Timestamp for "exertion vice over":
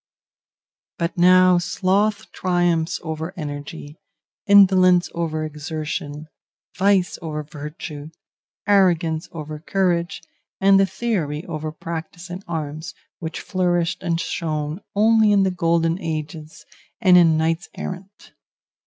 5.45-7.43